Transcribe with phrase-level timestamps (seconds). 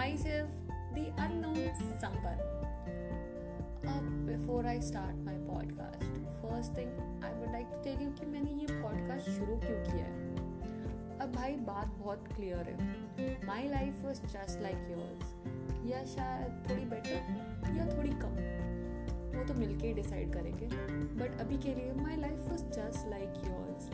[0.00, 0.52] myself
[0.94, 1.56] the unknown
[2.02, 2.38] someone.
[3.84, 6.04] Uh, before I start my podcast,
[6.42, 6.92] first thing
[7.22, 10.36] I would like to tell you कि मैंने ये podcast शुरू क्यों किया है?
[11.18, 12.74] अब भाई बात बहुत क्लियर है।
[13.46, 15.34] My life was just like yours
[15.90, 18.60] या शायद थोड़ी बेटर या थोड़ी कम।
[19.38, 20.66] वो तो मिलके ही डिसाइड करेंगे।
[21.14, 23.84] बट अभी के लिए my life was just like yours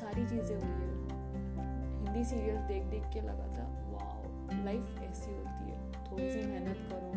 [0.00, 0.94] सारी चीज़ें हुई है।
[2.04, 3.83] हिंदी सीरियल देख देख के लगा था
[4.64, 5.76] लाइफ ऐसी होती है।
[6.10, 7.10] थोड़ी सी मेहनत करो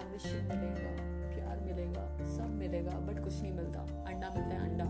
[0.00, 0.90] एम्बिशन मिलेगा,
[1.34, 2.04] प्यार मिलेगा,
[2.36, 4.84] सब मिलेगा बट कुछ नहीं मिलता। अंडा मिलता है, अंडा।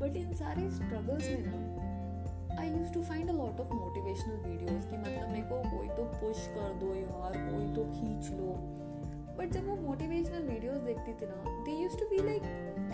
[0.00, 4.86] बट इन सारे स्ट्रगल्स में ना I use to find a lot of motivational videos
[4.86, 8.52] कि मतलब मेरे को कोई तो पुश कर दो यार, कोई तो खींच लो।
[9.38, 12.42] बट जब वो मोटिवेशनल वीडियोस देखती थी ना they use to be like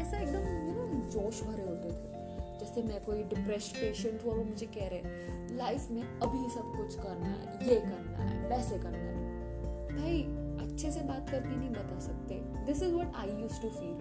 [0.01, 2.18] ऐसा एकदम यू नो जोश भरे होते थे।
[2.61, 6.95] जैसे मैं कोई डिप्रेस्ड पेशेंट हुआ वो मुझे कह रहे लाइफ में अभी सब कुछ
[6.95, 9.17] करना है, ये करना है, वैसे करना है।
[9.97, 10.23] भाई,
[10.67, 12.35] अच्छे से बात करके नहीं बता सकते।
[12.65, 13.99] This is what I use to feel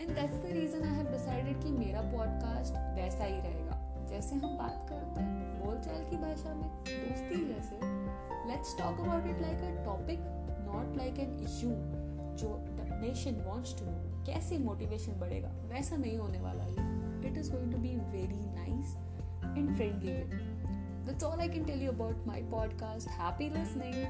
[0.00, 4.56] and that's the reason I have decided कि मेरा पॉडकास्ट वैसा ही रहेगा। जैसे हम
[4.58, 7.78] बात करते हैं, बोलचाल की भाषा में, दोस्ती जैसे
[8.48, 10.18] let's talk about it like a topic
[10.68, 11.70] not like an issue
[12.36, 12.56] जो
[13.00, 15.48] नेशन वॉन्ट्स टू नो कैसे मोटिवेशन बढ़ेगा?
[15.48, 17.13] वैसा नहीं होने वाला ये।
[19.76, 20.26] friendly way.
[21.04, 23.08] That's all I can tell you about my podcast.
[23.08, 24.06] Happy listening.